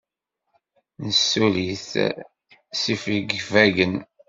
[1.05, 1.91] Nessuli-t
[2.79, 3.95] s yifegfagen.